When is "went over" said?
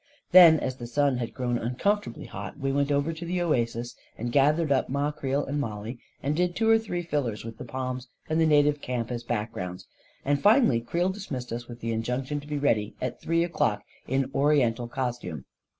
2.71-3.13